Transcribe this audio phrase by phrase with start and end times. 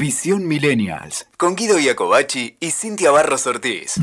[0.00, 1.26] Visión Millennials.
[1.36, 3.96] Con Guido Iacobacci y Cintia Barros Ortiz.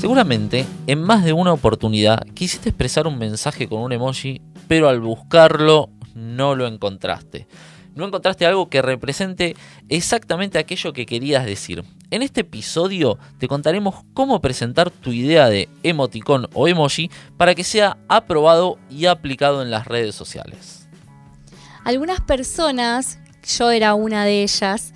[0.00, 4.98] Seguramente, en más de una oportunidad quisiste expresar un mensaje con un emoji, pero al
[4.98, 7.46] buscarlo no lo encontraste.
[7.94, 9.54] No encontraste algo que represente
[9.88, 11.84] exactamente aquello que querías decir.
[12.10, 17.62] En este episodio te contaremos cómo presentar tu idea de emoticón o emoji para que
[17.62, 20.85] sea aprobado y aplicado en las redes sociales.
[21.86, 23.20] Algunas personas,
[23.56, 24.92] yo era una de ellas,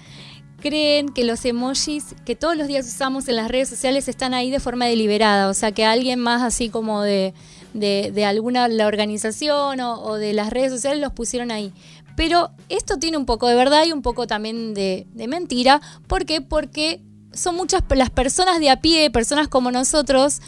[0.61, 4.51] creen que los emojis que todos los días usamos en las redes sociales están ahí
[4.51, 7.33] de forma deliberada, o sea que alguien más así como de,
[7.75, 11.73] de, alguna la organización o, de las redes sociales los pusieron ahí.
[12.17, 15.81] Pero esto tiene un poco de verdad y un poco también de, de mentira.
[16.09, 16.41] ¿Por qué?
[16.41, 20.41] Porque son muchas las personas de a pie, personas como nosotros,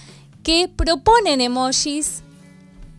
[0.43, 2.25] que proponen emojis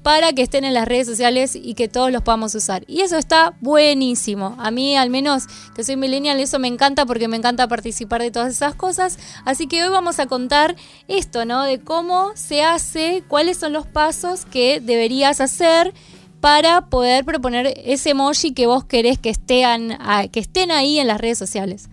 [0.03, 2.83] para que estén en las redes sociales y que todos los podamos usar.
[2.87, 4.55] Y eso está buenísimo.
[4.59, 5.45] A mí, al menos
[5.75, 9.17] que soy millennial, eso me encanta porque me encanta participar de todas esas cosas.
[9.45, 10.75] Así que hoy vamos a contar
[11.07, 11.63] esto, ¿no?
[11.63, 15.93] De cómo se hace, cuáles son los pasos que deberías hacer
[16.41, 19.97] para poder proponer ese emoji que vos querés que estén,
[20.33, 21.87] que estén ahí en las redes sociales.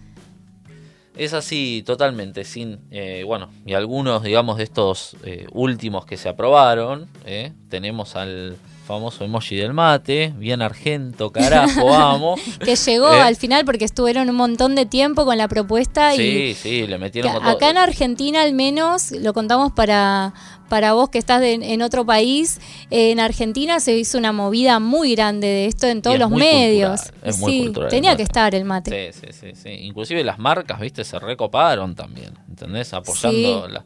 [1.20, 6.30] Es así totalmente, sin, eh, bueno, y algunos, digamos, de estos eh, últimos que se
[6.30, 8.56] aprobaron, eh, tenemos al
[8.90, 12.40] famoso emoji del mate, bien argento, carajo, vamos.
[12.64, 16.54] que llegó al final porque estuvieron un montón de tiempo con la propuesta sí, y...
[16.54, 17.46] Sí, le metieron...
[17.46, 20.34] Acá en Argentina al menos, lo contamos para,
[20.68, 22.60] para vos que estás en otro país,
[22.90, 27.12] en Argentina se hizo una movida muy grande de esto en todos los medios.
[27.22, 29.12] es muy tenía que estar el mate.
[29.12, 32.92] Sí, sí, sí, Inclusive las marcas, viste, se recoparon también, ¿entendés?
[32.92, 33.84] Apoyando las,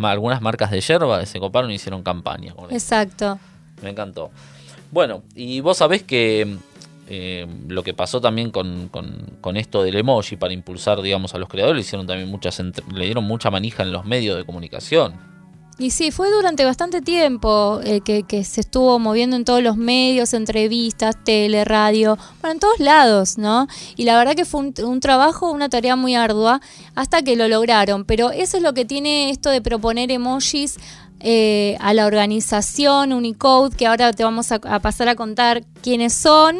[0.00, 2.54] algunas marcas de yerba se coparon y hicieron campaña.
[2.70, 3.40] Exacto.
[3.82, 4.30] Me encantó.
[4.90, 6.56] Bueno, y vos sabés que
[7.08, 11.48] eh, lo que pasó también con, con, esto del emoji para impulsar, digamos, a los
[11.48, 15.14] creadores, hicieron también muchas le dieron mucha manija en los medios de comunicación.
[15.76, 20.32] Y sí, fue durante bastante tiempo eh, que, se estuvo moviendo en todos los medios,
[20.32, 23.66] entrevistas, tele, radio, bueno, en todos lados, ¿no?
[23.96, 26.60] Y la verdad que fue un, trabajo, una tarea muy ardua,
[26.94, 28.04] hasta que lo lograron.
[28.04, 30.76] Pero eso es lo que tiene esto de proponer emojis
[31.26, 36.58] eh, a la organización Unicode, que ahora te vamos a, pasar a contar quiénes son.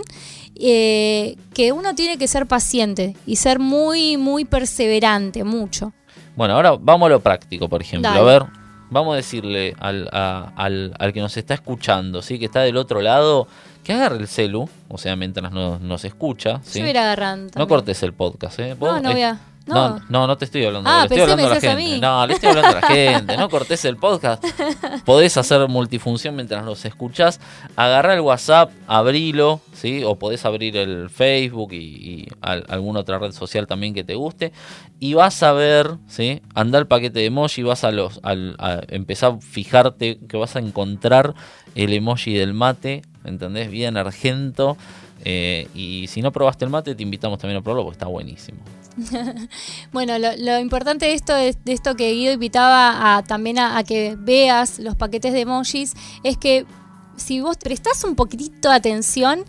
[0.57, 5.93] Eh, que uno tiene que ser paciente y ser muy, muy perseverante, mucho.
[6.37, 8.09] Bueno, ahora vamos a lo práctico, por ejemplo.
[8.09, 8.45] A ver,
[8.89, 12.39] vamos a decirle al, al, que nos está escuchando, ¿sí?
[12.39, 13.49] que está del otro lado,
[13.83, 16.61] que agarre el celu, o sea, mientras nos, nos escucha.
[16.63, 16.81] ¿sí?
[16.81, 17.53] Yo agarrando.
[17.57, 18.77] No cortes el podcast, ¿eh?
[18.81, 19.41] No, no voy a...
[19.67, 19.99] No.
[20.11, 20.91] no, no, te estoy hablando.
[20.91, 21.99] Ah, le estoy hablando a la gente.
[21.99, 23.37] No, le estoy hablando a la gente.
[23.37, 24.45] No cortes el podcast.
[25.05, 27.41] Podés hacer multifunción mientras nos escuchás.
[27.77, 30.03] Agarra el WhatsApp, abrilo, ¿sí?
[30.05, 34.53] O podés abrir el Facebook y, alguna otra red social también que te guste.
[35.01, 36.43] Y vas a ver, ¿sí?
[36.55, 38.35] Anda el paquete de emoji, vas a, los, a
[38.89, 41.35] empezar a fijarte que vas a encontrar
[41.75, 43.71] el emoji del mate, ¿entendés?
[43.71, 44.77] Bien argento.
[45.25, 48.59] Eh, y si no probaste el mate, te invitamos también a probarlo porque está buenísimo.
[49.93, 54.79] bueno, lo, importante de esto, de, esto que Guido invitaba a, también a, que veas
[54.79, 56.67] los paquetes de emojis es que
[57.17, 59.45] si vos prestás un poquitito de atención,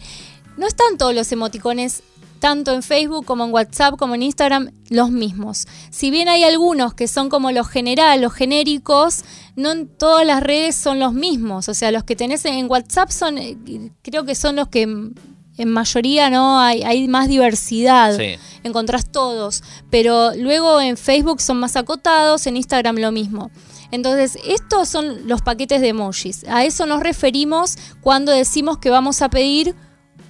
[0.58, 2.04] no están todos los emoticones
[2.40, 5.66] tanto en Facebook como en WhatsApp como en Instagram los mismos.
[5.90, 9.24] Si bien hay algunos que son como los generales, los genéricos,
[9.56, 11.70] no en todas las redes son los mismos.
[11.70, 13.58] O sea, los que tenés en WhatsApp son, eh,
[14.04, 15.12] creo que son los que
[15.58, 18.18] en mayoría no hay, hay más diversidad.
[18.64, 19.64] Encontrás todos.
[19.90, 23.52] Pero luego en Facebook son más acotados, en Instagram lo mismo.
[23.92, 26.44] Entonces, estos son los paquetes de emojis.
[26.50, 29.76] A eso nos referimos cuando decimos que vamos a pedir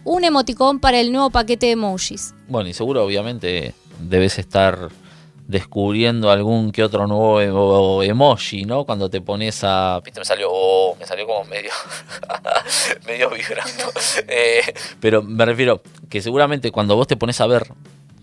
[0.03, 2.34] un emoticón para el nuevo paquete de emojis.
[2.47, 4.90] Bueno, y seguro obviamente debes estar
[5.47, 8.83] descubriendo algún que otro nuevo emoji, ¿no?
[8.85, 10.01] Cuando te pones a...
[10.03, 11.72] Viste, me salió, oh, me salió como medio,
[13.07, 13.85] medio vibrando.
[14.28, 17.67] Eh, pero me refiero que seguramente cuando vos te pones a ver,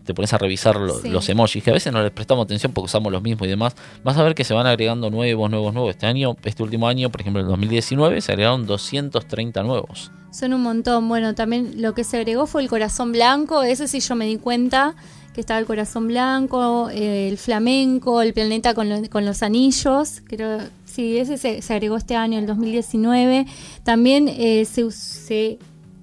[0.04, 3.12] te pones a revisar los emojis, que a veces no les prestamos atención porque usamos
[3.12, 5.90] los mismos y demás, vas a ver que se van agregando nuevos, nuevos, nuevos.
[5.90, 10.10] Este año, este último año, por ejemplo, en 2019, se agregaron 230 nuevos.
[10.32, 11.08] Son un montón.
[11.08, 14.38] Bueno, también lo que se agregó fue el corazón blanco, ese sí yo me di
[14.38, 14.94] cuenta
[15.34, 18.88] que estaba el corazón blanco, eh, el flamenco, el planeta con,
[19.24, 23.46] los anillos, creo, sí, ese se, agregó este año, el 2019.
[23.82, 25.58] También eh, se,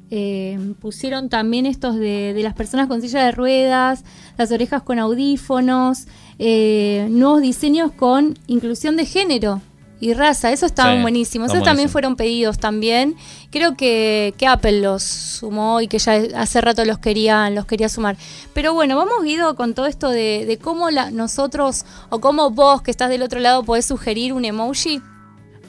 [0.10, 4.04] eh, pusieron también estos de, de, las personas con silla de ruedas,
[4.38, 6.08] las orejas con audífonos,
[6.40, 9.62] nuevos diseños con inclusión de género.
[10.00, 10.52] Y raza.
[10.52, 11.52] Eso estaban Sí, buenísimos.
[11.52, 13.16] Esos también fueron pedidos también.
[13.52, 17.90] Creo que, que Apple los sumó y que ya hace rato los querían, los quería
[17.90, 18.18] sumar.
[18.54, 22.82] Pero bueno, vamos Guido con todo esto de, de cómo la, nosotros o cómo vos
[22.82, 25.02] que estás del otro lado podés sugerir un emoji.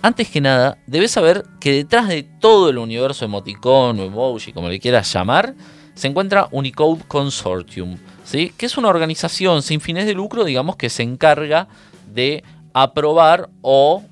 [0.02, 4.68] Antes que nada, debes saber que detrás de todo el universo emoticon o emoji, como
[4.68, 5.54] le quieras llamar,
[5.94, 8.54] se encuentra Unicode Consortium, ¿sí?
[8.56, 11.68] que es una organización sin fines de lucro, digamos, que se encarga
[12.10, 12.42] de
[12.72, 14.02] aprobar o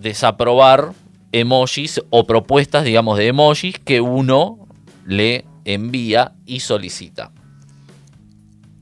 [0.00, 0.92] desaprobar
[1.32, 4.66] emojis o propuestas, digamos, de emojis que uno
[5.04, 7.32] le envía y solicita.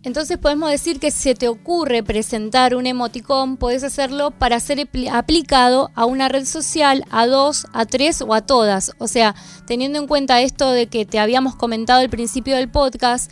[0.03, 4.79] Entonces podemos decir que si se te ocurre presentar un emoticón, podés hacerlo para ser
[4.79, 8.93] apli- aplicado a una red social, a dos, a tres o a todas.
[8.99, 9.35] O sea,
[9.67, 13.31] teniendo en cuenta esto de que te habíamos comentado al principio del podcast,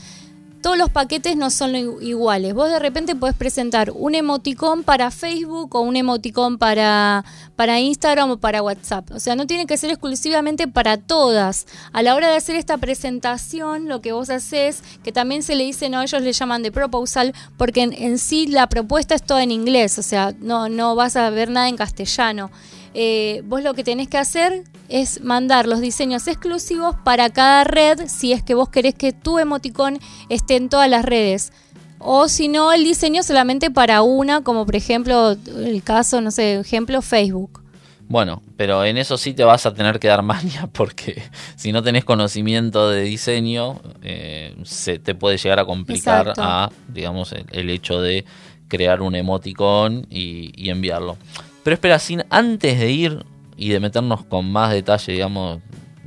[0.63, 2.55] todos los paquetes no son iguales.
[2.55, 7.25] Vos de repente podés presentar un emoticón para Facebook o un emoticón para,
[7.57, 9.11] para Instagram o para WhatsApp.
[9.11, 11.67] O sea, no tiene que ser exclusivamente para todas.
[11.93, 15.65] A la hora de hacer esta presentación, lo que vos haces, que también se le
[15.65, 19.43] dice, no, ellos le llaman de proposal, porque en, en sí la propuesta es toda
[19.43, 22.51] en inglés, o sea, no, no vas a ver nada en castellano.
[22.95, 28.07] Eh, vos lo que tenés que hacer es mandar los diseños exclusivos para cada red
[28.07, 29.99] si es que vos querés que tu emoticón
[30.29, 31.51] esté en todas las redes.
[31.99, 36.61] O si no, el diseño solamente para una, como por ejemplo el caso, no sé,
[36.61, 37.63] ejemplo Facebook.
[38.07, 41.23] Bueno, pero en eso sí te vas a tener que dar maña porque
[41.57, 46.43] si no tenés conocimiento de diseño, eh, se te puede llegar a complicar Exacto.
[46.45, 48.27] a, digamos, el, el hecho de
[48.69, 51.17] crear un emoticón y, y enviarlo.
[51.63, 53.25] Pero espera, sin antes de ir
[53.57, 55.61] y de meternos con más detalle, digamos,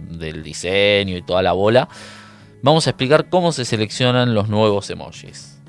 [0.10, 1.88] del diseño y toda la bola,
[2.62, 5.60] vamos a explicar cómo se seleccionan los nuevos emojis.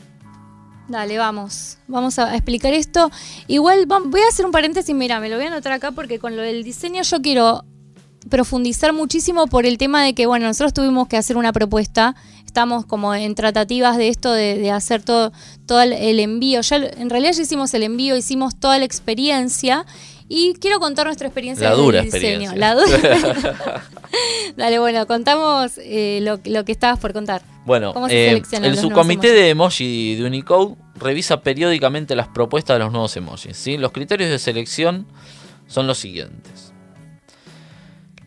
[0.88, 1.78] Dale, vamos.
[1.88, 3.10] Vamos a explicar esto.
[3.48, 6.36] Igual voy a hacer un paréntesis, mira, me lo voy a anotar acá porque con
[6.36, 7.64] lo del diseño yo quiero
[8.28, 12.86] profundizar muchísimo por el tema de que, bueno, nosotros tuvimos que hacer una propuesta, estamos
[12.86, 15.32] como en tratativas de esto, de, hacer todo,
[15.66, 19.86] todo el, envío, ya en realidad ya hicimos el envío, hicimos toda la experiencia
[20.28, 22.50] y quiero contar nuestra experiencia La dura diseño.
[22.50, 22.58] experiencia.
[22.58, 23.84] La dura.
[24.56, 27.42] Dale, bueno, contamos eh, lo, lo que estabas por contar.
[27.64, 32.84] Bueno, ¿Cómo se eh, el subcomité de emoji de Unicode revisa periódicamente las propuestas de
[32.84, 33.56] los nuevos emojis.
[33.56, 33.76] ¿sí?
[33.76, 35.06] Los criterios de selección
[35.66, 36.72] son los siguientes.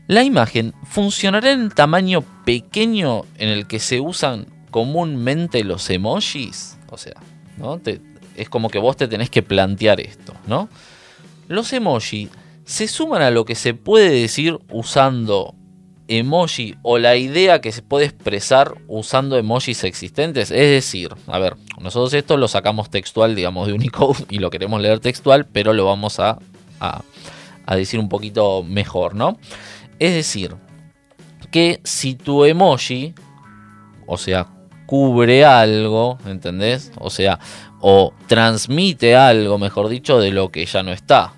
[0.08, 6.78] La imagen funcionará en el tamaño pequeño en el que se usan comúnmente los emojis.
[6.90, 7.14] O sea,
[7.58, 7.78] ¿no?
[7.80, 8.02] Te-
[8.36, 10.70] es como que vos te tenés que plantear esto, ¿no?
[11.50, 12.30] Los emojis
[12.64, 15.56] se suman a lo que se puede decir usando
[16.08, 20.52] emoji o la idea que se puede expresar usando emojis existentes.
[20.52, 24.80] Es decir, a ver, nosotros esto lo sacamos textual, digamos, de Unicode y lo queremos
[24.80, 26.38] leer textual, pero lo vamos a,
[26.80, 27.02] a,
[27.66, 29.40] a decir un poquito mejor, ¿no?
[29.98, 30.56] Es decir,
[31.50, 33.16] que si tu emoji,
[34.06, 34.46] o sea,
[34.86, 36.92] cubre algo, ¿entendés?
[37.00, 37.40] O sea,
[37.82, 41.34] o transmite algo, mejor dicho, de lo que ya no está.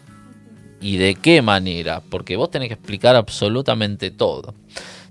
[0.81, 2.01] ¿Y de qué manera?
[2.01, 4.56] Porque vos tenés que explicar absolutamente todo.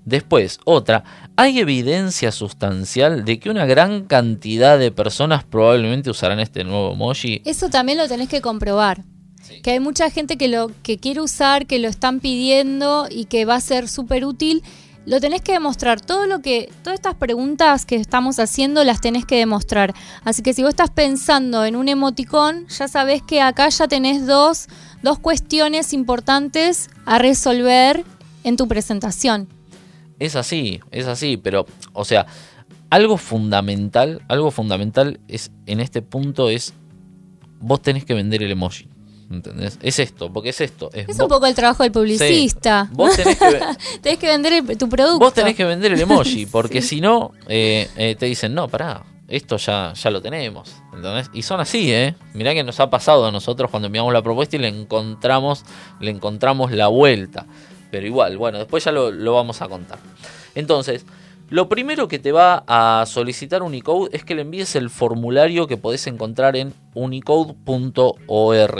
[0.03, 1.03] Después, otra,
[1.35, 7.41] hay evidencia sustancial de que una gran cantidad de personas probablemente usarán este nuevo emoji.
[7.45, 9.03] Eso también lo tenés que comprobar.
[9.41, 9.61] Sí.
[9.61, 13.45] Que hay mucha gente que lo que quiere usar, que lo están pidiendo y que
[13.45, 14.63] va a ser súper útil.
[15.05, 16.01] Lo tenés que demostrar.
[16.01, 19.93] Todo lo que, todas estas preguntas que estamos haciendo las tenés que demostrar.
[20.23, 24.27] Así que si vos estás pensando en un emoticón, ya sabés que acá ya tenés
[24.27, 24.67] dos,
[25.03, 28.03] dos cuestiones importantes a resolver
[28.43, 29.47] en tu presentación.
[30.19, 32.25] Es así, es así, pero, o sea,
[32.89, 36.73] algo fundamental, algo fundamental es en este punto es
[37.59, 38.87] vos tenés que vender el emoji.
[39.31, 39.79] ¿Entendés?
[39.81, 40.89] Es esto, porque es esto.
[40.91, 42.87] Es, Es vos, un poco el trabajo del publicista.
[42.89, 43.59] Sí, vos tenés que,
[44.01, 45.19] tenés que vender el- tu producto.
[45.19, 49.03] vos tenés que vender el emoji, porque si no, eh, eh, te dicen, no, pará,
[49.31, 50.75] esto ya, ya lo tenemos.
[50.93, 51.29] ¿entendés?
[51.33, 52.15] Y son así, ¿eh?
[52.33, 55.63] Mirá que nos ha pasado a nosotros cuando enviamos la propuesta y le encontramos,
[55.99, 57.45] le encontramos la vuelta.
[57.89, 59.99] Pero igual, bueno, después ya lo, lo vamos a contar.
[60.53, 61.05] Entonces,
[61.49, 65.75] lo primero que te va a solicitar Unicode es que le envíes el formulario que
[65.77, 68.79] podés encontrar en unicode.org.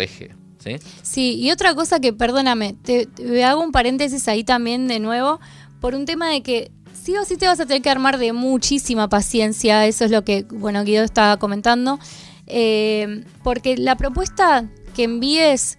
[0.59, 0.75] ¿sí?
[1.01, 5.41] Sí, y otra cosa que, perdóname, te, te hago un paréntesis ahí también de nuevo,
[5.81, 6.71] por un tema de que
[7.03, 10.23] sí o sí te vas a tener que armar de muchísima paciencia, eso es lo
[10.23, 11.99] que, bueno, Guido estaba comentando,
[12.47, 15.77] eh, porque la propuesta que envíes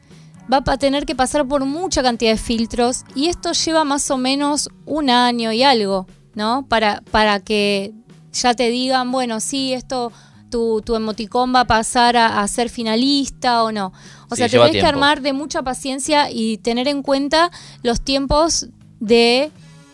[0.52, 4.16] va a tener que pasar por mucha cantidad de filtros y esto lleva más o
[4.18, 6.66] menos un año y algo, ¿no?
[6.68, 7.92] Para, para que
[8.32, 10.12] ya te digan, bueno, sí, esto
[10.50, 13.92] tu, tu emoticón va a pasar a, a ser finalista o no.
[14.28, 17.50] O Sí, sea, tenés que armar de mucha paciencia y tener en cuenta
[17.82, 18.66] los tiempos
[19.00, 19.50] de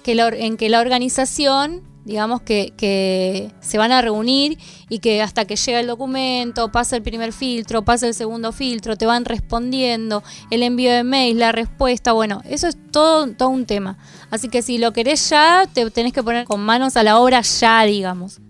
[0.09, 4.57] que la or- en que la organización, digamos, que, que se van a reunir
[4.89, 8.97] y que hasta que llega el documento, pasa el primer filtro, pasa el segundo filtro,
[8.97, 13.67] te van respondiendo, el envío de mail, la respuesta, bueno, eso es todo, todo un
[13.67, 13.99] tema.
[14.31, 17.43] Así que si lo querés ya, te tenés que poner con manos a la obra
[17.43, 18.41] ya, digamos.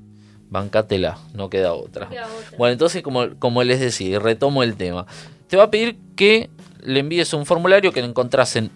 [0.51, 2.09] Bancátela, no queda otra.
[2.57, 5.07] Bueno, entonces, como, como les decía, retomo el tema.
[5.49, 6.51] Te va a pedir que
[6.85, 8.71] le envíes un formulario que lo encontrás en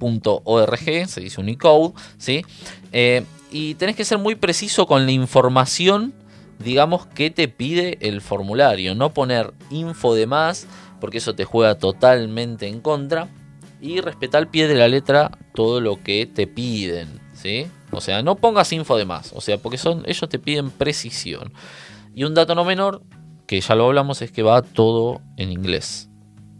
[0.00, 2.44] unicode.org, se dice Unicode, ¿sí?
[2.92, 6.12] Eh, y tenés que ser muy preciso con la información,
[6.58, 8.94] digamos, que te pide el formulario.
[8.94, 10.66] No poner info de más,
[11.00, 13.28] porque eso te juega totalmente en contra.
[13.80, 17.66] Y respetar al pie de la letra todo lo que te piden, ¿sí?
[17.92, 21.52] O sea, no pongas info de más, o sea, porque son ellos te piden precisión.
[22.14, 23.02] Y un dato no menor,
[23.46, 26.08] que ya lo hablamos, es que va todo en inglés,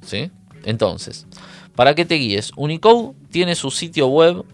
[0.03, 0.31] ¿sí?
[0.65, 1.27] Entonces,
[1.75, 4.45] para que te guíes, Unicode tiene su sitio web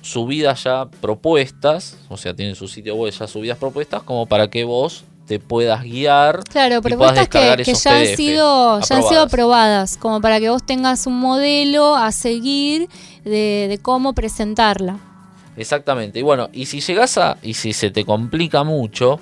[0.00, 4.64] subidas ya propuestas, o sea, tiene su sitio web ya subidas propuestas como para que
[4.64, 7.38] vos te puedas guiar Claro, y propuestas que,
[7.74, 9.26] ya han sido, ya han sido aprobadas.
[9.32, 12.88] aprobadas, como para que vos tengas un modelo a seguir
[13.24, 14.98] de, de cómo presentarla.
[15.56, 16.18] Exactamente.
[16.18, 17.36] Y bueno, y si llegas a.
[17.42, 19.20] Y si se te complica mucho,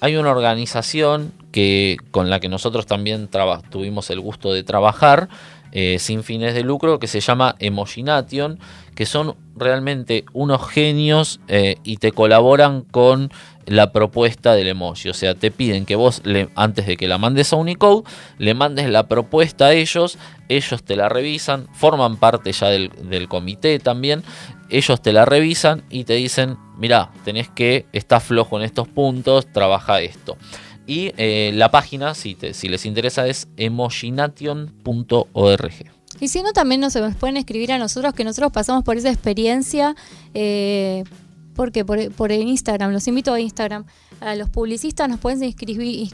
[0.00, 5.28] hay una organización que con la que nosotros también traba- tuvimos el gusto de trabajar.
[5.74, 8.58] Eh, sin fines de lucro que se llama Emojination
[8.94, 13.30] que son realmente unos genios eh, y te colaboran con
[13.66, 15.08] la propuesta del emoji.
[15.08, 18.04] O sea, te piden que vos, le, antes de que la mandes a Unicode,
[18.38, 23.28] le mandes la propuesta a ellos, ellos te la revisan, forman parte ya del, del
[23.28, 24.22] comité también,
[24.70, 29.46] ellos te la revisan y te dicen, mirá, tenés que, estás flojo en estos puntos,
[29.52, 30.36] trabaja esto.
[30.86, 35.72] Y eh, la página, si, te- si les interesa, es emojination.org.
[36.20, 39.94] Y si no, también nos pueden escribir a nosotros, que nosotros pasamos por esa experiencia.
[40.34, 41.04] Eh,
[41.56, 43.84] porque por, por el Instagram, los invito a Instagram.
[44.20, 46.08] A los publicistas nos pueden inscribir,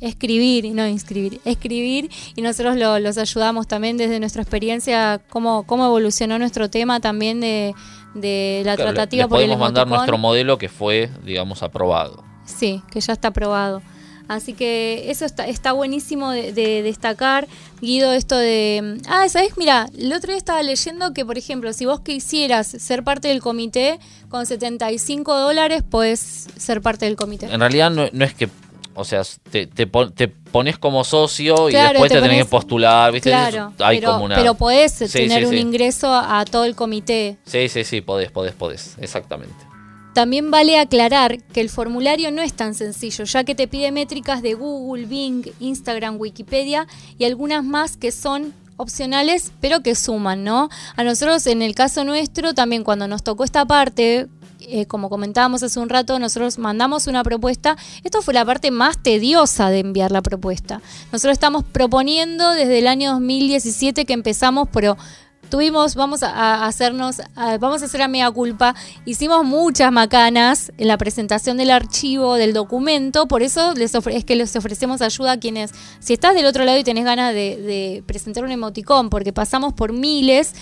[0.00, 5.86] escribir, no inscribir, escribir y nosotros lo- los ayudamos también desde nuestra experiencia, cómo, cómo
[5.86, 7.72] evolucionó nuestro tema también de,
[8.14, 12.24] de la Claro, le- tratativa por el podemos mandar nuestro modelo que fue, digamos, aprobado.
[12.44, 13.82] Sí, que ya está aprobado.
[14.30, 17.48] Así que eso está, está buenísimo de, de destacar,
[17.80, 19.00] Guido, esto de...
[19.08, 19.56] Ah, ¿sabes?
[19.56, 23.40] Mira, el otro día estaba leyendo que, por ejemplo, si vos quisieras ser parte del
[23.40, 27.46] comité, con 75 dólares podés ser parte del comité.
[27.52, 28.48] En realidad no, no es que,
[28.94, 32.50] o sea, te, te, pon- te pones como socio y después te te, tenés que
[32.50, 33.30] postular, ¿viste?
[33.30, 34.36] Claro, Hay pero, como una...
[34.36, 35.58] pero podés Sí, tener sí, un sí.
[35.58, 37.36] ingreso a todo el comité.
[37.46, 39.69] Sí, sí, sí, podés, podés, podés, exactamente.
[40.14, 44.42] También vale aclarar que el formulario no es tan sencillo, ya que te pide métricas
[44.42, 46.86] de Google, Bing, Instagram, Wikipedia
[47.18, 50.68] y algunas más que son opcionales, pero que suman, ¿no?
[50.96, 54.26] A nosotros, en el caso nuestro, también cuando nos tocó esta parte,
[54.60, 57.76] eh, como comentábamos hace un rato, nosotros mandamos una propuesta.
[58.02, 60.80] Esto fue la parte más tediosa de enviar la propuesta.
[61.12, 64.96] Nosotros estamos proponiendo desde el año 2017 que empezamos, pero
[65.50, 67.20] tuvimos, vamos a, hacernos,
[67.58, 72.52] vamos a hacer a mea culpa, hicimos muchas macanas en la presentación del archivo, del
[72.52, 76.46] documento, por eso les ofre- es que les ofrecemos ayuda a quienes, si estás del
[76.46, 80.54] otro lado y tenés ganas de presentar un emoticón, porque pasamos por miles,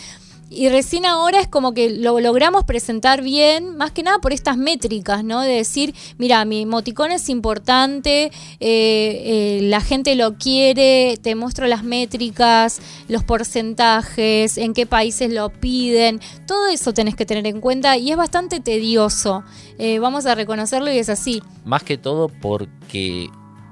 [0.51, 4.57] y recién ahora es como que lo logramos presentar bien, más que nada por estas
[4.57, 5.43] métricas, ¿no?
[5.43, 11.67] De decir, mira, mi emoticón es importante, eh, eh, la gente lo quiere, te muestro
[11.67, 17.61] las métricas, los porcentajes, en qué países lo piden, todo eso tenés que tener en
[17.61, 19.45] cuenta y es bastante tedioso.
[19.79, 21.43] Eh, vamos a reconocerlo y es así.
[21.65, 23.29] Más que todo porque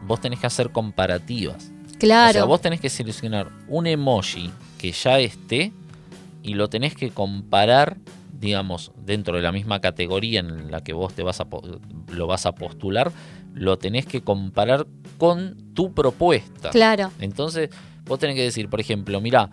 [0.06, 1.70] vos tenés que hacer comparativas.
[1.98, 2.30] Claro.
[2.30, 5.72] O sea, vos tenés que seleccionar un emoji que ya esté
[6.46, 7.98] y lo tenés que comparar,
[8.32, 11.46] digamos, dentro de la misma categoría en la que vos te vas a
[12.12, 13.10] lo vas a postular,
[13.52, 14.86] lo tenés que comparar
[15.18, 16.70] con tu propuesta.
[16.70, 17.10] Claro.
[17.18, 17.70] Entonces,
[18.04, 19.50] vos tenés que decir, por ejemplo, mira,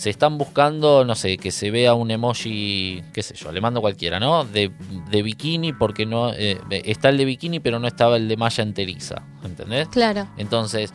[0.00, 3.82] se están buscando, no sé, que se vea un emoji, qué sé yo, le mando
[3.82, 4.44] cualquiera, ¿no?
[4.44, 4.72] De,
[5.10, 8.62] de bikini, porque no eh, está el de bikini, pero no estaba el de malla
[8.62, 9.88] enteriza, ¿entendés?
[9.88, 10.26] Claro.
[10.38, 10.90] Entonces,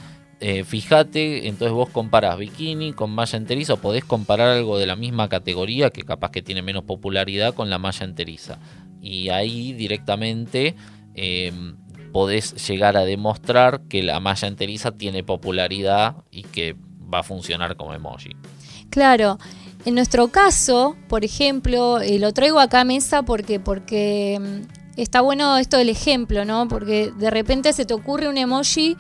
[0.47, 4.95] eh, fíjate, entonces vos comparás bikini con malla enteriza o podés comparar algo de la
[4.95, 8.59] misma categoría que capaz que tiene menos popularidad con la malla enteriza.
[9.01, 10.75] Y ahí directamente
[11.15, 11.51] eh,
[12.13, 16.75] podés llegar a demostrar que la malla enteriza tiene popularidad y que
[17.11, 18.29] va a funcionar como emoji.
[18.91, 19.39] Claro.
[19.83, 25.21] En nuestro caso, por ejemplo, eh, lo traigo acá a mesa porque, porque mm, está
[25.21, 26.67] bueno esto del ejemplo, ¿no?
[26.67, 28.95] Porque de repente se te ocurre un emoji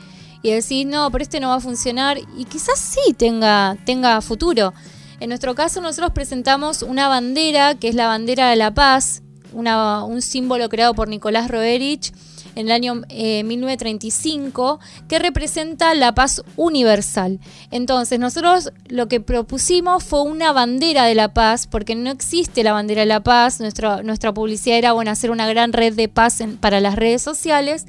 [0.45, 2.19] y decís, no, pero este no va a funcionar.
[2.37, 4.75] Y quizás sí tenga, tenga futuro.
[5.19, 9.23] En nuestro caso, nosotros presentamos una bandera, que es la bandera de la paz,
[9.53, 12.13] un símbolo creado por Nicolás Roerich
[12.53, 17.39] en el año eh, 1935, que representa la paz universal.
[17.71, 22.73] Entonces, nosotros lo que propusimos fue una bandera de la paz, porque no existe la
[22.73, 23.59] bandera de la paz.
[23.59, 27.87] Nuestra, nuestra publicidad era bueno, hacer una gran red de paz para las redes sociales.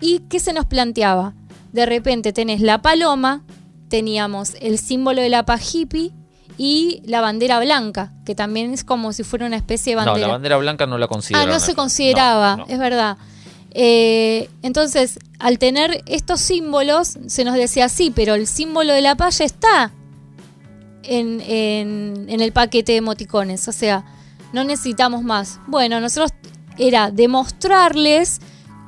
[0.00, 1.34] ¿Y qué se nos planteaba?
[1.72, 3.42] De repente tenés la paloma,
[3.88, 6.12] teníamos el símbolo de la paz hippie
[6.58, 10.26] y la bandera blanca, que también es como si fuera una especie de No, bandera.
[10.26, 11.50] la bandera blanca no la Ah, consideraron.
[11.52, 12.72] no se consideraba, No, no.
[12.72, 13.16] es verdad.
[13.72, 19.14] Eh, entonces, al tener estos símbolos, se nos decía, sí, pero el símbolo de la
[19.14, 19.92] paz ya está
[21.04, 24.04] en, en- en el paquete de emoticones, o sea,
[24.52, 25.60] no necesitamos más.
[25.68, 26.32] Bueno, nosotros
[26.78, 28.40] era demostrarles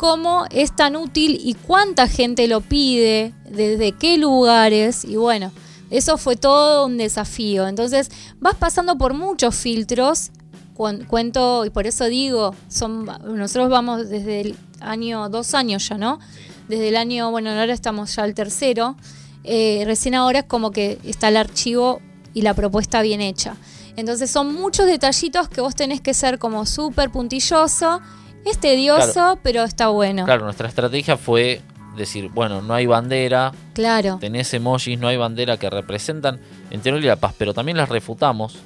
[0.03, 5.53] cómo es tan útil y cuánta gente lo pide, desde qué lugares, y bueno,
[5.91, 7.69] eso fue todo un desafío.
[7.69, 10.33] Entonces, vas pasando por muchos filtros
[10.75, 16.19] cuento y por eso digo, son nosotros vamos desde el año, dos años ya, ¿no?
[16.67, 18.97] Desde el año, bueno, ahora estamos ya al tercero,
[19.45, 22.01] eh, recién ahora es como que está el archivo
[22.35, 23.55] y la propuesta bien hecha.
[23.95, 28.01] Entonces son muchos detallitos que vos tenés que ser como súper puntilloso,
[28.45, 29.39] es tedioso, Claro.
[29.43, 30.25] pero está bueno.
[30.25, 31.61] Claro, nuestra estrategia fue
[31.97, 37.11] decir, bueno, no hay bandera, Claro, tenés emojis, no hay bandera que representan en teoría
[37.11, 38.59] la paz, pero también las refutamos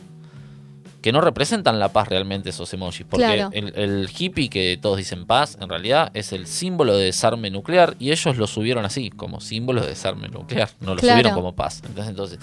[1.06, 3.50] que no representan la paz realmente esos emojis, porque Claro.
[3.52, 7.94] el, el hippie que todos dicen paz, en realidad es el símbolo de desarme nuclear
[8.00, 11.18] y ellos lo subieron así, como símbolo de desarme nuclear, no lo Claro.
[11.20, 11.80] subieron como paz.
[11.86, 12.38] Entonces, entonces,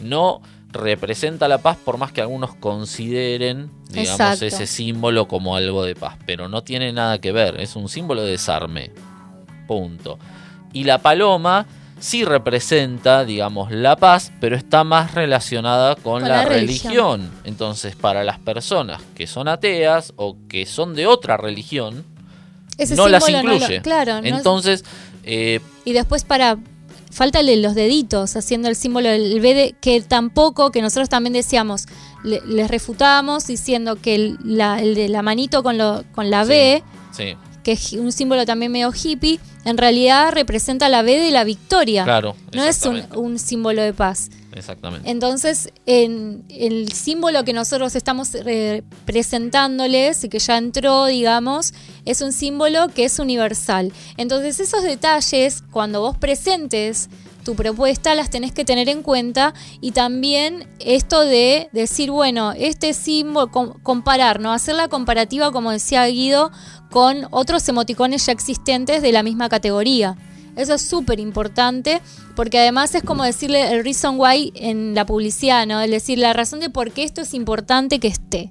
[0.00, 4.46] no representa la paz por más que algunos consideren, digamos, Exacto.
[4.46, 8.22] ese símbolo como algo de paz, pero no tiene nada que ver, es un símbolo
[8.22, 8.90] de desarme.
[9.68, 10.18] Punto.
[10.72, 11.66] Y la paloma
[12.00, 16.92] sí representa, digamos, la paz, pero está más relacionada con, Con la, la religión.
[16.92, 17.30] religión.
[17.44, 22.04] Entonces, para las personas que son ateas o que son de otra religión,
[22.76, 23.82] ese no las símbolo no lo- incluye.
[23.82, 24.84] claro, no- Entonces,
[25.24, 26.58] eh, Y después para.
[27.10, 31.86] Faltale los deditos haciendo el símbolo del BD, que tampoco, que nosotros también decíamos,
[32.22, 36.44] le- les refutábamos diciendo que el, la, el de la manito con, lo, con la
[36.44, 36.48] Sí.
[36.50, 36.82] B,
[37.12, 41.44] sí, que es un símbolo también medio hippie, en realidad representa la B de la
[41.44, 42.04] victoria.
[42.04, 42.34] claro.
[42.52, 44.30] no es un, un símbolo de paz.
[44.52, 45.08] Exactamente.
[45.08, 48.30] Entonces, en el símbolo que nosotros estamos
[49.04, 51.72] presentándoles y que ya entró, digamos,
[52.04, 53.92] es un símbolo que es universal.
[54.16, 57.08] Entonces, esos detalles, cuando vos presentes
[57.44, 62.92] tu propuesta, las tenés que tener en cuenta y también esto de decir, bueno, este
[62.92, 64.52] símbolo, com- comparar, ¿no?
[64.52, 66.50] Hacer la comparativa, como decía Guido,
[66.90, 70.16] con otros emoticones ya existentes de la misma categoría.
[70.56, 72.00] Eso es súper importante
[72.34, 75.80] porque además es como decirle el reason why en la publicidad, ¿no?
[75.80, 78.50] Es decir, la razón de por qué esto es importante que esté,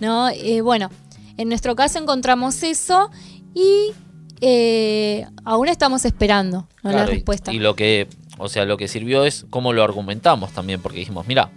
[0.00, 0.28] ¿no?
[0.28, 0.88] Eh, bueno,
[1.36, 3.10] en nuestro caso encontramos eso
[3.54, 3.92] y
[4.40, 6.90] eh, aún estamos esperando ¿no?
[6.90, 7.52] la Claro, y- respuesta.
[7.52, 8.06] Y, lo que,
[8.38, 11.50] o sea, lo que sirvió es cómo lo argumentamos también, porque dijimos, mira,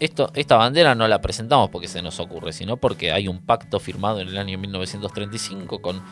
[0.00, 3.78] esto, esta bandera no la presentamos porque se nos ocurre, sino porque hay un pacto
[3.80, 6.02] firmado en el año 1935 con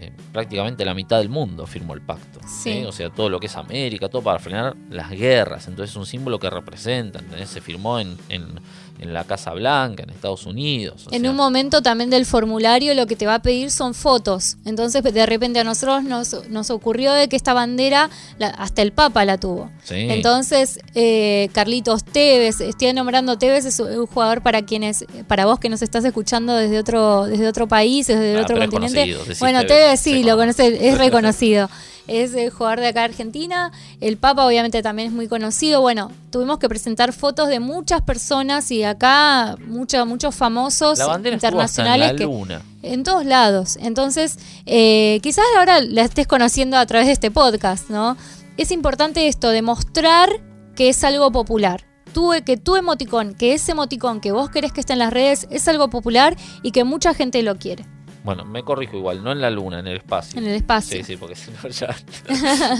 [0.00, 2.40] eh, prácticamente la mitad del mundo firmó el pacto.
[2.46, 2.72] Sí.
[2.80, 2.84] ¿sí?
[2.84, 5.68] O sea, todo lo que es América, todo para frenar las guerras.
[5.68, 7.20] Entonces es un símbolo que representa.
[7.20, 7.48] ¿entendés?
[7.48, 8.60] Se firmó en, en-
[9.04, 11.06] en la Casa Blanca, en Estados Unidos.
[11.12, 14.56] En sea, un momento también del formulario lo que te va a pedir son fotos.
[14.64, 18.92] Entonces de repente a nosotros nos, nos ocurrió de que esta bandera la- hasta el
[18.92, 19.70] Papa la tuvo.
[19.84, 19.94] sí.
[20.10, 25.68] Entonces, eh, Carlitos Tevez, estoy nombrando Tevez, es un jugador para quienes, para vos que
[25.68, 29.16] nos estás escuchando desde otro, desde otro país, desde Ah, otro continente.
[29.38, 30.64] Bueno, Tevez, Tevez sí, lo conoce.
[30.70, 31.68] conoce, es reconocido.
[32.06, 33.72] Es el jugador de acá de Argentina.
[34.00, 35.80] El Papa obviamente también es muy conocido.
[35.80, 41.28] Bueno, tuvimos que presentar fotos de muchas personas y acá muchos muchos famosos la hasta
[41.28, 43.78] en internacionales la que en todos lados.
[43.80, 48.16] Entonces, eh, quizás ahora la estés conociendo a través de este podcast, ¿no?
[48.56, 50.28] Es importante esto, demostrar
[50.76, 51.86] que es algo popular.
[52.12, 55.48] Tú, que tu emoticón, que ese emoticón que vos querés que esté en las redes
[55.50, 57.86] es algo popular y que mucha gente lo quiere
[58.24, 60.40] Bueno, me corrijo igual, no en la luna, en el espacio.
[60.40, 60.96] en el espacio.
[60.96, 61.94] Sí, sí, porque si no ya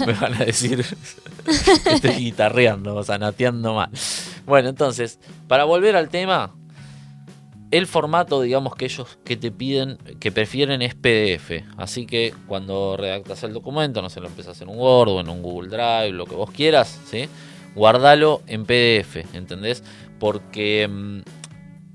[0.07, 0.83] me van a decir
[1.83, 3.91] que estoy guitarreando, o sea, nateando mal.
[4.47, 6.51] Bueno, entonces, para volver al tema,
[7.69, 11.63] el formato, digamos, que ellos que te piden, que prefieren es PDF.
[11.77, 15.29] Así que cuando redactas el documento, no sé, lo empezás en un Word o en
[15.29, 17.29] un Google Drive, lo que vos quieras, ¿sí?
[17.75, 19.83] Guardalo en PDF, ¿entendés?
[20.19, 21.19] Porque mm,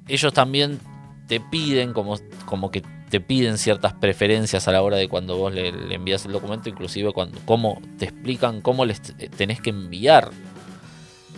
[0.07, 0.79] ellos también
[1.27, 5.53] te piden como, como que te piden ciertas preferencias a la hora de cuando vos
[5.53, 9.03] le, le envías el documento, inclusive cuando cómo te explican cómo les
[9.37, 10.31] tenés que enviar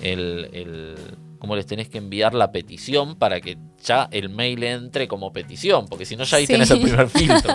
[0.02, 0.94] el, el
[1.38, 5.86] cómo les tenés que enviar la petición para que ya el mail entre como petición,
[5.88, 6.52] porque si no ya ahí Sí.
[6.52, 7.52] tenés el primer filtro.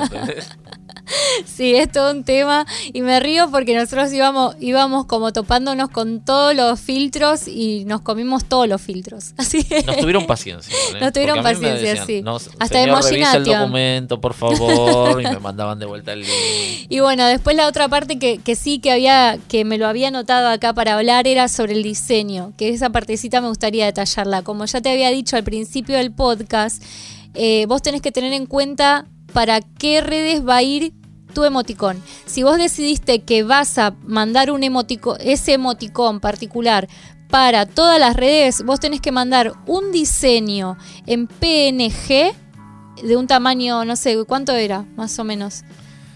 [1.45, 6.19] Sí, es todo un tema y me río porque nosotros íbamos, íbamos como topándonos con
[6.21, 9.33] todos los filtros y nos comimos todos los filtros.
[9.37, 10.75] Así Nos tuvieron paciencia.
[10.75, 10.99] ¿eh?
[10.99, 12.21] Nos tuvieron paciencia, decían, sí.
[12.21, 13.43] "No, Hasta señor, el Emogination".
[13.43, 16.29] documento, por favor, y me mandaban de vuelta el link.
[16.89, 20.07] Y bueno, después la otra parte que, que sí que había, que me lo había
[20.09, 24.41] anotado acá para hablar era sobre el diseño, que esa partecita me gustaría detallarla.
[24.43, 26.81] Como ya te había dicho al principio del podcast,
[27.33, 29.05] eh, vos tenés que tener en cuenta
[29.37, 30.93] para qué redes va a ir
[31.35, 32.01] tu emoticón.
[32.25, 36.87] Si vos decidiste que vas a mandar un emoticón, ese emoticón particular
[37.29, 42.33] para todas las redes, vos tenés que mandar un diseño en PNG
[43.03, 44.87] de un tamaño, no sé, ¿cuánto era?
[44.95, 45.61] Más o menos.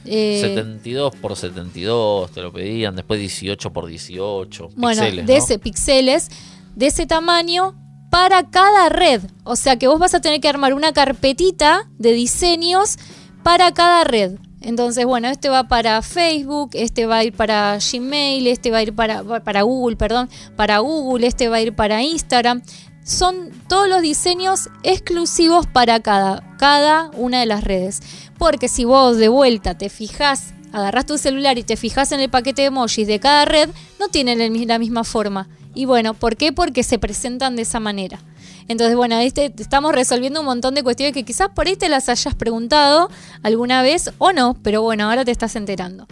[0.04, 5.32] Eh, 72 por 72 te lo pedían, después 18 por 18 bueno, de ¿no?
[5.32, 6.30] ese píxeles,
[6.76, 7.76] de ese tamaño
[8.12, 9.24] para cada red.
[9.44, 12.98] O sea que vos vas a tener que armar una carpetita de diseños
[13.42, 14.34] para cada red.
[14.60, 18.84] Entonces, bueno, este va para Facebook, este va a ir para Gmail, este va a
[18.84, 22.62] ir para, para Google, perdón, para Google, este va a ir para Instagram.
[23.04, 28.02] Son todos los diseños exclusivos para cada, cada una de las redes.
[28.38, 32.30] Porque si vos de vuelta te fijas, agarrás tu celular y te fijas en el
[32.30, 33.70] paquete de emojis de cada red,
[34.00, 35.48] no tienen la misma forma.
[35.74, 36.52] Y bueno, ¿por qué?
[36.52, 38.20] Porque se presentan de esa manera.
[38.68, 41.76] Entonces, bueno, ahí te- te estamos resolviendo un montón de cuestiones que quizás por ahí
[41.76, 43.10] te las hayas preguntado
[43.44, 46.08] alguna vez o no, pero bueno, ahora te estás enterando.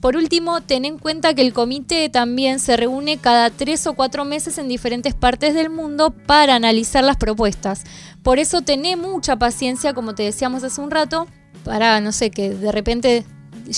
[0.00, 4.24] Por último, ten en cuenta que el comité también se reúne cada tres o cuatro
[4.24, 7.84] meses en diferentes partes del mundo para analizar las propuestas.
[8.22, 11.28] Por eso tené mucha paciencia, como te decíamos hace un rato,
[11.64, 13.24] para, no sé, que de repente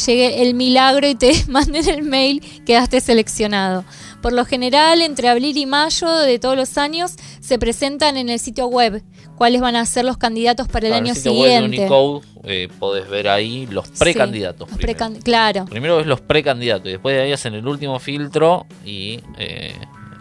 [0.07, 3.85] llegue el milagro y te manden el mail, quedaste seleccionado.
[4.25, 8.39] Por lo general, entre abril y mayo de todos los años se presentan en el
[8.39, 9.03] sitio web
[9.37, 11.81] cuáles van a ser los candidatos para el Claro, año sitio web de siguiente.
[11.83, 14.67] Unicode eh, podés ver ahí los precandidatos.
[14.69, 14.99] Sí, los primero.
[14.99, 15.65] precan- claro.
[15.67, 19.75] Primero ves los precandidatos y después de ahí hacen el último filtro y eh,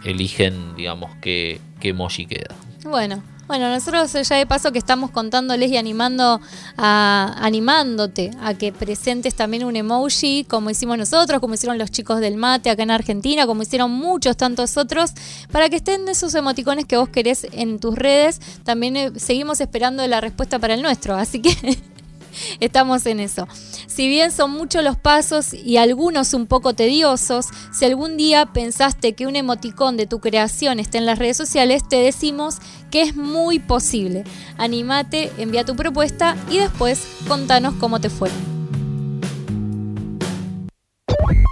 [0.04, 2.54] eligen, digamos, qué, qué emoji queda.
[2.84, 6.40] Bueno, bueno, nosotros ya de paso que estamos contándoles y animando
[6.76, 12.20] a, animándote a que presentes también un emoji, como hicimos nosotros, como hicieron los chicos
[12.20, 15.12] del mate acá en Argentina, como hicieron muchos tantos otros,
[15.50, 18.40] para que estén esos emoticones que vos querés en tus redes.
[18.64, 21.78] También eh, seguimos esperando la respuesta para el nuestro, así que
[22.60, 23.48] Estamos en eso.
[23.86, 29.14] Si bien son muchos los pasos y algunos un poco tediosos, si algún día pensaste
[29.14, 32.58] que un emoticón de tu creación está en las redes sociales, te decimos
[32.90, 34.24] que es muy posible.
[34.56, 38.30] Animate, envía tu propuesta y después contanos cómo te fue.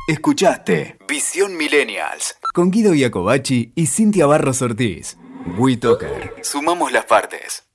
[0.08, 5.16] Escuchaste Visión Millennials con Guido Iacobacci y Cintia Barros Ortiz.
[5.58, 6.34] WeToker.
[6.42, 7.71] Sumamos las partes.